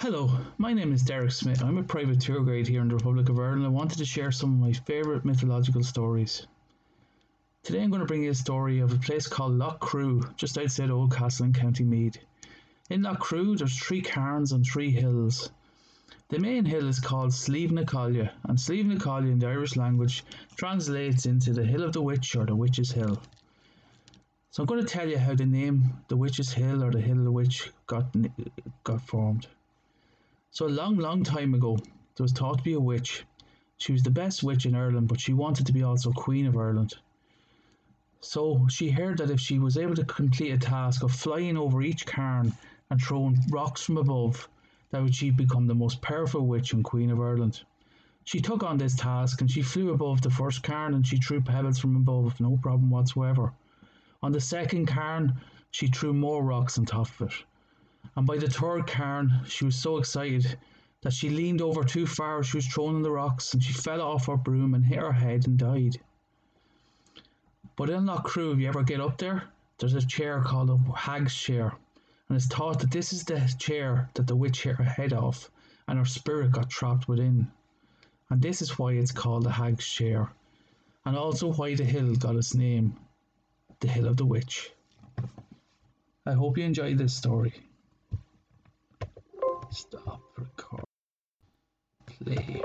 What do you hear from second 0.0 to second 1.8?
Hello, my name is Derek Smith. I'm